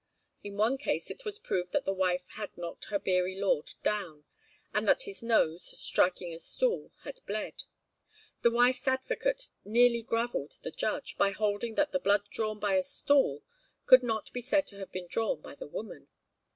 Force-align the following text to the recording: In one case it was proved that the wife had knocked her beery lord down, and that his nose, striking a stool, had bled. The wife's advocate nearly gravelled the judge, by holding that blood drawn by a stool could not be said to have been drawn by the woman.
In 0.43 0.57
one 0.57 0.79
case 0.79 1.11
it 1.11 1.25
was 1.25 1.37
proved 1.37 1.73
that 1.73 1.85
the 1.85 1.93
wife 1.93 2.23
had 2.29 2.57
knocked 2.57 2.85
her 2.85 2.97
beery 2.97 3.39
lord 3.39 3.75
down, 3.83 4.25
and 4.73 4.87
that 4.87 5.03
his 5.03 5.21
nose, 5.21 5.77
striking 5.79 6.33
a 6.33 6.39
stool, 6.39 6.91
had 7.03 7.23
bled. 7.27 7.65
The 8.41 8.49
wife's 8.49 8.87
advocate 8.87 9.51
nearly 9.63 10.01
gravelled 10.01 10.57
the 10.63 10.71
judge, 10.71 11.19
by 11.19 11.29
holding 11.29 11.75
that 11.75 11.91
blood 12.03 12.27
drawn 12.31 12.57
by 12.57 12.77
a 12.77 12.81
stool 12.81 13.43
could 13.85 14.01
not 14.01 14.33
be 14.33 14.41
said 14.41 14.65
to 14.69 14.79
have 14.79 14.91
been 14.91 15.05
drawn 15.05 15.39
by 15.39 15.53
the 15.53 15.67
woman. 15.67 16.07